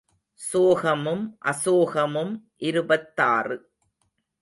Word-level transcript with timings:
சோகமும் 0.39 1.23
அசோகமும் 1.45 2.33
இருபத்தாறு. 2.57 3.57